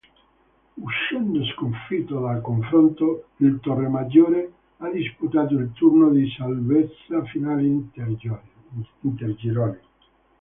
[0.81, 8.49] Uscendo sconfitto dal confronto, il Torremaggiore ha disputato il turno di salvezza finale intergirone.